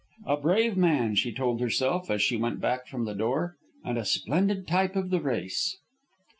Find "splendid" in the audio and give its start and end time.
4.03-4.65